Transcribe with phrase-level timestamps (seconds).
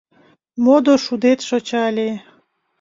[0.63, 2.09] Модо шудет шочале.